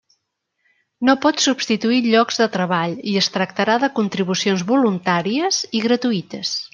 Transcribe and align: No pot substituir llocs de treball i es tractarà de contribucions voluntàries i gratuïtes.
No 1.09 1.13
pot 1.25 1.43
substituir 1.43 1.99
llocs 2.07 2.41
de 2.43 2.47
treball 2.57 2.95
i 3.13 3.15
es 3.23 3.29
tractarà 3.35 3.75
de 3.85 3.91
contribucions 3.99 4.65
voluntàries 4.73 5.65
i 5.81 5.85
gratuïtes. 5.89 6.59